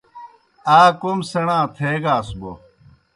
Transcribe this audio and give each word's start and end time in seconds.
آ 0.77 0.79
کوْم 0.99 1.19
سیْݨا 1.29 1.57
تھیگاس 1.75 2.27
بوْ 2.39 2.51